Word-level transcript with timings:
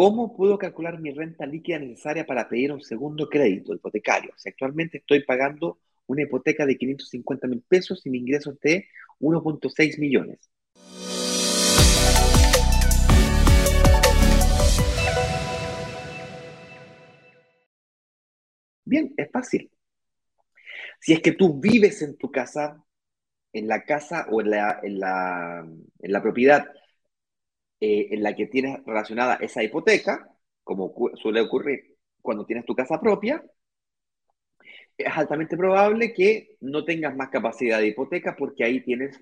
¿Cómo 0.00 0.36
puedo 0.36 0.58
calcular 0.58 1.00
mi 1.00 1.10
renta 1.10 1.44
líquida 1.44 1.80
necesaria 1.80 2.24
para 2.24 2.48
pedir 2.48 2.70
un 2.70 2.80
segundo 2.80 3.28
crédito 3.28 3.74
hipotecario? 3.74 4.32
Si 4.36 4.48
actualmente 4.48 4.98
estoy 4.98 5.24
pagando 5.24 5.80
una 6.06 6.22
hipoteca 6.22 6.64
de 6.64 6.78
550 6.78 7.48
mil 7.48 7.62
pesos 7.62 8.06
y 8.06 8.10
mi 8.10 8.18
ingreso 8.18 8.52
es 8.52 8.60
de 8.60 8.86
1.6 9.18 9.98
millones. 9.98 10.38
Bien, 18.84 19.12
es 19.16 19.28
fácil. 19.32 19.68
Si 21.00 21.12
es 21.12 21.20
que 21.20 21.32
tú 21.32 21.58
vives 21.58 22.02
en 22.02 22.16
tu 22.16 22.30
casa, 22.30 22.84
en 23.52 23.66
la 23.66 23.82
casa 23.82 24.28
o 24.30 24.40
en 24.42 24.50
la, 24.50 24.78
en 24.80 25.00
la, 25.00 26.22
propiedad 26.22 26.68
eh, 27.80 28.08
en 28.10 28.22
la 28.22 28.34
que 28.34 28.46
tienes 28.46 28.84
relacionada 28.84 29.36
esa 29.36 29.62
hipoteca, 29.62 30.28
como 30.64 30.92
suele 31.16 31.40
ocurrir 31.40 31.96
cuando 32.20 32.44
tienes 32.46 32.64
tu 32.66 32.74
casa 32.74 33.00
propia, 33.00 33.42
es 34.96 35.16
altamente 35.16 35.56
probable 35.56 36.12
que 36.12 36.56
no 36.60 36.84
tengas 36.84 37.16
más 37.16 37.28
capacidad 37.30 37.78
de 37.78 37.88
hipoteca 37.88 38.34
porque 38.36 38.64
ahí 38.64 38.82
tienes 38.82 39.20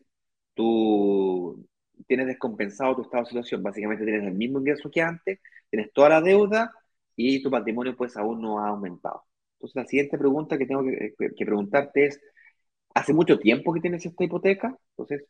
tu 0.54 1.66
tienes 2.06 2.26
descompensado 2.26 2.96
tu 2.96 3.02
estado 3.02 3.24
de 3.24 3.28
situación. 3.28 3.62
Básicamente 3.62 4.04
tienes 4.04 4.26
el 4.26 4.34
mismo 4.34 4.58
ingreso 4.60 4.90
que 4.90 5.02
antes, 5.02 5.40
tienes 5.70 5.92
toda 5.92 6.08
la 6.10 6.20
deuda 6.20 6.72
y 7.16 7.42
tu 7.42 7.50
patrimonio 7.50 7.96
pues 7.96 8.16
aún 8.16 8.40
no 8.40 8.60
ha 8.60 8.68
aumentado. 8.68 9.24
Entonces, 9.54 9.76
la 9.76 9.86
siguiente 9.86 10.18
pregunta 10.18 10.58
que 10.58 10.66
tengo 10.66 10.84
que, 10.84 11.46
preguntarte 11.46 12.06
es, 12.06 12.20
¿hace 12.94 13.12
mucho 13.14 13.38
tiempo 13.38 13.72
que 13.72 13.80
tienes 13.80 14.04
esta 14.04 14.24
hipoteca? 14.24 14.76
Entonces, 14.90 15.26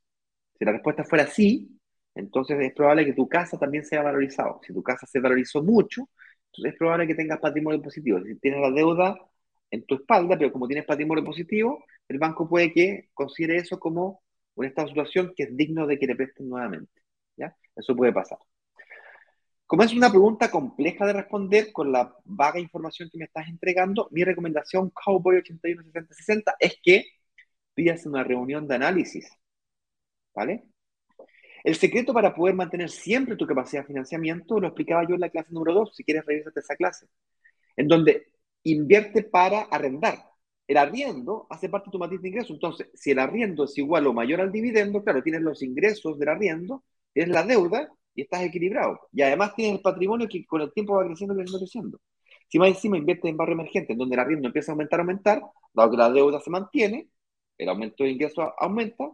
si 0.58 0.64
la 0.64 0.72
respuesta 0.72 1.04
fuera 1.04 1.26
sí, 1.26 1.75
entonces 2.16 2.58
es 2.60 2.72
probable 2.72 3.04
que 3.04 3.12
tu 3.12 3.28
casa 3.28 3.58
también 3.58 3.84
sea 3.84 4.02
valorizado. 4.02 4.60
Si 4.66 4.72
tu 4.72 4.82
casa 4.82 5.06
se 5.06 5.20
valorizó 5.20 5.62
mucho, 5.62 6.08
entonces 6.46 6.72
es 6.72 6.78
probable 6.78 7.06
que 7.06 7.14
tengas 7.14 7.38
patrimonio 7.38 7.82
positivo. 7.82 8.20
Si 8.24 8.36
tienes 8.36 8.60
la 8.60 8.70
deuda 8.70 9.18
en 9.70 9.84
tu 9.84 9.96
espalda, 9.96 10.36
pero 10.38 10.50
como 10.52 10.66
tienes 10.66 10.86
patrimonio 10.86 11.22
positivo, 11.24 11.84
el 12.08 12.18
banco 12.18 12.48
puede 12.48 12.72
que 12.72 13.10
considere 13.12 13.58
eso 13.58 13.78
como 13.78 14.22
un 14.54 14.64
estado 14.64 14.86
de 14.86 14.92
situación 14.92 15.34
que 15.36 15.44
es 15.44 15.56
digno 15.56 15.86
de 15.86 15.98
que 15.98 16.06
le 16.06 16.16
presten 16.16 16.48
nuevamente. 16.48 17.02
¿ya? 17.36 17.54
Eso 17.76 17.94
puede 17.94 18.12
pasar. 18.12 18.38
Como 19.66 19.82
es 19.82 19.92
una 19.92 20.08
pregunta 20.08 20.50
compleja 20.50 21.04
de 21.06 21.12
responder 21.12 21.72
con 21.72 21.92
la 21.92 22.16
vaga 22.24 22.60
información 22.60 23.10
que 23.12 23.18
me 23.18 23.24
estás 23.26 23.48
entregando, 23.48 24.08
mi 24.12 24.24
recomendación 24.24 24.90
Cowboy 24.90 25.36
816060 25.38 26.56
es 26.60 26.78
que 26.82 27.04
pidas 27.74 28.06
una 28.06 28.24
reunión 28.24 28.66
de 28.68 28.76
análisis. 28.76 29.28
¿Vale? 30.34 30.64
El 31.66 31.74
secreto 31.74 32.14
para 32.14 32.32
poder 32.32 32.54
mantener 32.54 32.88
siempre 32.88 33.34
tu 33.34 33.44
capacidad 33.44 33.82
de 33.82 33.88
financiamiento 33.88 34.60
lo 34.60 34.68
explicaba 34.68 35.04
yo 35.04 35.16
en 35.16 35.20
la 35.20 35.30
clase 35.30 35.52
número 35.52 35.74
2, 35.74 35.96
si 35.96 36.04
quieres 36.04 36.24
revisarte 36.24 36.60
esa 36.60 36.76
clase, 36.76 37.08
en 37.76 37.88
donde 37.88 38.28
invierte 38.62 39.24
para 39.24 39.62
arrendar. 39.62 40.30
El 40.68 40.76
arriendo 40.76 41.48
hace 41.50 41.68
parte 41.68 41.86
de 41.88 41.90
tu 41.90 41.98
matriz 41.98 42.22
de 42.22 42.28
ingreso. 42.28 42.52
Entonces, 42.52 42.88
si 42.94 43.10
el 43.10 43.18
arriendo 43.18 43.64
es 43.64 43.76
igual 43.78 44.06
o 44.06 44.12
mayor 44.12 44.40
al 44.42 44.52
dividendo, 44.52 45.02
claro, 45.02 45.24
tienes 45.24 45.42
los 45.42 45.60
ingresos 45.60 46.16
del 46.20 46.28
arriendo, 46.28 46.84
tienes 47.12 47.34
la 47.34 47.42
deuda 47.42 47.92
y 48.14 48.22
estás 48.22 48.42
equilibrado. 48.42 49.00
Y 49.12 49.22
además 49.22 49.56
tienes 49.56 49.74
el 49.74 49.82
patrimonio 49.82 50.28
que 50.28 50.46
con 50.46 50.60
el 50.60 50.72
tiempo 50.72 50.94
va 50.94 51.04
creciendo, 51.04 51.34
creciendo, 51.34 51.58
creciendo. 51.58 52.00
Si 52.46 52.60
más 52.60 52.68
encima 52.68 52.96
inviertes 52.96 53.28
en 53.28 53.36
barrio 53.36 53.54
emergente, 53.54 53.92
en 53.92 53.98
donde 53.98 54.14
el 54.14 54.20
arriendo 54.20 54.46
empieza 54.46 54.70
a 54.70 54.74
aumentar, 54.74 55.00
aumentar, 55.00 55.42
dado 55.74 55.90
que 55.90 55.96
la 55.96 56.10
deuda 56.12 56.40
se 56.40 56.48
mantiene, 56.50 57.08
el 57.58 57.68
aumento 57.68 58.04
de 58.04 58.10
ingresos 58.10 58.50
aumenta 58.56 59.10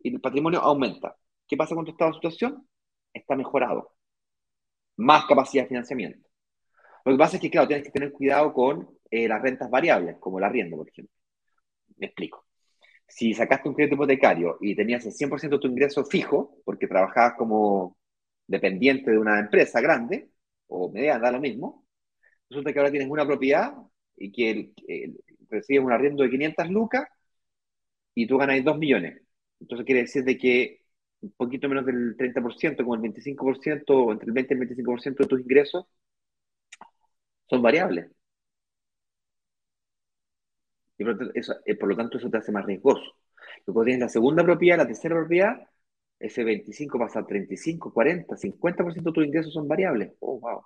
y 0.00 0.12
el 0.12 0.20
patrimonio 0.20 0.60
aumenta. 0.60 1.16
¿Qué 1.46 1.56
pasa 1.56 1.74
con 1.74 1.86
estado 1.88 2.10
de 2.10 2.14
situación? 2.16 2.66
Está 3.12 3.36
mejorado. 3.36 3.92
Más 4.96 5.26
capacidad 5.26 5.64
de 5.64 5.68
financiamiento. 5.68 6.28
Lo 7.04 7.12
que 7.12 7.18
pasa 7.18 7.36
es 7.36 7.42
que, 7.42 7.50
claro, 7.50 7.68
tienes 7.68 7.84
que 7.84 7.92
tener 7.92 8.12
cuidado 8.12 8.52
con 8.52 8.88
eh, 9.10 9.28
las 9.28 9.42
rentas 9.42 9.70
variables, 9.70 10.16
como 10.18 10.38
el 10.38 10.44
arriendo, 10.44 10.76
por 10.76 10.88
ejemplo. 10.88 11.14
Me 11.98 12.06
explico. 12.06 12.46
Si 13.06 13.34
sacaste 13.34 13.68
un 13.68 13.74
crédito 13.74 13.96
hipotecario 13.96 14.58
y 14.60 14.74
tenías 14.76 15.04
el 15.06 15.12
100% 15.12 15.56
de 15.56 15.60
tu 15.60 15.68
ingreso 15.68 16.04
fijo, 16.04 16.58
porque 16.64 16.88
trabajabas 16.88 17.34
como 17.38 17.98
dependiente 18.46 19.10
de 19.10 19.18
una 19.18 19.40
empresa 19.40 19.80
grande 19.80 20.30
o 20.68 20.90
mediana, 20.90 21.20
da 21.20 21.32
lo 21.32 21.40
mismo, 21.40 21.86
resulta 22.48 22.72
que 22.72 22.78
ahora 22.78 22.90
tienes 22.90 23.08
una 23.10 23.26
propiedad 23.26 23.74
y 24.16 24.32
que 24.32 24.72
recibes 25.50 25.84
un 25.84 25.92
arriendo 25.92 26.22
de 26.22 26.30
500 26.30 26.70
lucas 26.70 27.06
y 28.14 28.26
tú 28.26 28.38
ganas 28.38 28.64
2 28.64 28.78
millones. 28.78 29.22
Entonces 29.60 29.86
quiere 29.86 30.02
decir 30.02 30.24
de 30.24 30.38
que 30.38 30.83
un 31.24 31.32
poquito 31.36 31.68
menos 31.68 31.86
del 31.86 32.16
30%, 32.16 32.84
como 32.84 32.94
el 32.96 33.02
25%, 33.02 33.84
o 33.88 34.12
entre 34.12 34.26
el 34.28 34.32
20 34.32 34.54
y 34.54 34.56
el 34.56 34.68
25% 34.68 35.22
de 35.24 35.28
tus 35.28 35.40
ingresos 35.40 35.86
son 37.48 37.62
variables. 37.62 38.10
Y 40.98 41.04
eh, 41.04 41.76
por, 41.76 41.88
lo 41.88 41.96
tanto 41.96 42.18
eso 42.18 42.30
te 42.30 42.38
hace 42.38 42.52
más 42.52 42.64
riesgoso. 42.64 43.02
Luego 43.66 43.84
tienes 43.84 44.00
la 44.02 44.08
segunda 44.08 44.44
propiedad, 44.44 44.78
la 44.78 44.86
tercera 44.86 45.16
propiedad, 45.16 45.56
ese 46.18 46.44
25 46.44 46.98
pasa 46.98 47.20
a 47.20 47.26
35, 47.26 47.92
40, 47.92 48.36
50% 48.36 49.10
de 49.10 49.12
tus 49.12 49.26
ingresos 49.26 49.52
son 49.52 49.68
variables. 49.68 50.12
Oh, 50.20 50.38
wow. 50.40 50.62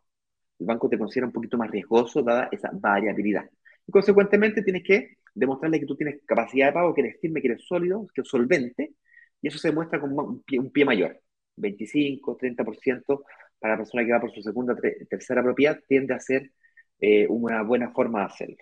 El 0.58 0.66
banco 0.66 0.88
te 0.88 0.98
considera 0.98 1.26
un 1.26 1.32
poquito 1.32 1.56
más 1.58 1.70
riesgoso 1.70 2.22
dada 2.22 2.48
esa 2.52 2.70
variabilidad. 2.72 3.48
Y 3.86 3.92
consecuentemente 3.92 4.62
tienes 4.62 4.82
que 4.84 5.16
demostrarle 5.34 5.80
que 5.80 5.86
tú 5.86 5.96
tienes 5.96 6.20
capacidad 6.26 6.66
de 6.66 6.72
pago, 6.72 6.94
que 6.94 7.02
eres 7.02 7.20
firme, 7.20 7.40
que 7.40 7.48
eres 7.48 7.64
sólido, 7.66 8.06
que 8.14 8.20
eres 8.20 8.28
solvente, 8.30 8.94
y 9.43 9.49
eso 9.49 9.59
se 9.59 9.72
muestra 9.72 10.00
como 10.00 10.22
un 10.22 10.71
pie, 10.72 10.84
mayor. 10.84 11.21
25, 11.56 12.37
30% 12.38 13.25
para 13.59 13.75
la 13.75 13.78
persona 13.78 14.04
que 14.04 14.12
va 14.12 14.21
por 14.21 14.32
su 14.32 14.43
segunda, 14.43 14.76
tercera 15.10 15.43
propiedad 15.43 15.81
tiende 15.88 16.15
a 16.15 16.21
ser 16.21 16.53
eh, 17.00 17.26
una 17.28 17.62
buena 17.62 17.91
forma 17.91 18.21
de 18.21 18.26
hacerlo. 18.26 18.56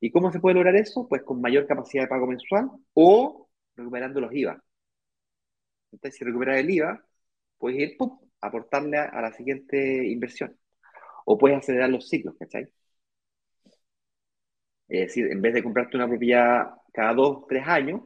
¿Y 0.00 0.10
cómo 0.10 0.30
se 0.30 0.40
puede 0.40 0.56
lograr 0.56 0.76
eso? 0.76 1.08
Pues 1.08 1.22
con 1.22 1.40
mayor 1.40 1.66
capacidad 1.66 2.04
de 2.04 2.08
pago 2.08 2.26
mensual 2.26 2.70
o 2.92 3.48
recuperando 3.74 4.20
los 4.20 4.34
IVA. 4.34 4.62
Entonces, 5.92 6.18
si 6.18 6.24
recuperas 6.24 6.60
el 6.60 6.70
IVA, 6.70 7.04
puedes 7.58 7.80
ir 7.80 7.96
a 8.40 8.46
aportarle 8.46 8.98
a, 8.98 9.20
la 9.22 9.32
siguiente 9.32 10.06
inversión. 10.06 10.58
O 11.26 11.38
puedes 11.38 11.58
acelerar 11.58 11.90
los 11.90 12.08
ciclos, 12.08 12.34
¿cachai? 12.38 12.68
Es 14.88 15.08
decir, 15.08 15.26
en 15.30 15.40
vez 15.42 15.54
de 15.54 15.62
comprarte 15.62 15.96
una 15.96 16.08
propiedad 16.08 16.70
cada 16.92 17.14
dos, 17.14 17.46
tres 17.48 17.66
años, 17.66 18.02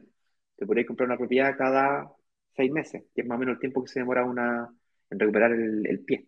te 0.59 0.65
podrías 0.65 0.87
comprar 0.87 1.07
una 1.09 1.17
propiedad 1.17 1.57
cada 1.57 2.11
seis 2.55 2.71
meses, 2.71 3.03
que 3.15 3.21
es 3.21 3.27
más 3.27 3.37
o 3.37 3.39
menos 3.39 3.55
el 3.55 3.59
tiempo 3.61 3.83
que 3.83 3.89
se 3.89 3.99
demora 4.01 4.25
una, 4.25 4.69
en 5.09 5.19
recuperar 5.19 5.51
el, 5.53 5.85
el 5.87 6.01
pie, 6.05 6.27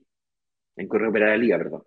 en 0.78 0.90
recuperar 0.92 1.32
el 1.32 1.44
IVA, 1.46 1.58
perdón. 1.60 1.84